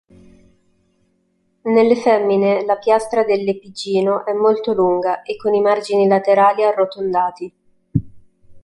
[1.61, 7.53] Nelle femmine la piastra dell'epigino è molto lunga e con i margini laterali arrotondati.